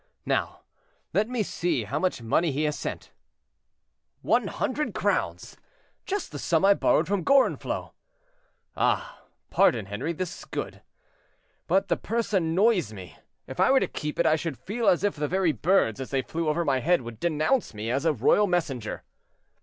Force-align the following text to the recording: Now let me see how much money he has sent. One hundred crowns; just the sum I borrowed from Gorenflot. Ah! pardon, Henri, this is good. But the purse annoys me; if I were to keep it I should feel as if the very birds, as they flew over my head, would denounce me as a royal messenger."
Now 0.25 0.61
let 1.13 1.29
me 1.29 1.43
see 1.43 1.83
how 1.83 1.99
much 1.99 2.23
money 2.23 2.51
he 2.51 2.63
has 2.63 2.75
sent. 2.75 3.11
One 4.23 4.47
hundred 4.47 4.95
crowns; 4.95 5.57
just 6.07 6.31
the 6.31 6.39
sum 6.39 6.65
I 6.65 6.73
borrowed 6.73 7.07
from 7.07 7.23
Gorenflot. 7.23 7.93
Ah! 8.75 9.21
pardon, 9.51 9.85
Henri, 9.85 10.11
this 10.11 10.39
is 10.39 10.45
good. 10.45 10.81
But 11.67 11.87
the 11.87 11.97
purse 11.97 12.33
annoys 12.33 12.91
me; 12.91 13.15
if 13.45 13.59
I 13.59 13.69
were 13.69 13.79
to 13.79 13.87
keep 13.87 14.17
it 14.17 14.25
I 14.25 14.37
should 14.37 14.57
feel 14.57 14.87
as 14.87 15.03
if 15.03 15.15
the 15.15 15.27
very 15.27 15.51
birds, 15.51 16.01
as 16.01 16.09
they 16.09 16.23
flew 16.23 16.49
over 16.49 16.65
my 16.65 16.79
head, 16.79 17.03
would 17.03 17.19
denounce 17.19 17.75
me 17.75 17.91
as 17.91 18.03
a 18.03 18.11
royal 18.11 18.47
messenger." 18.47 19.03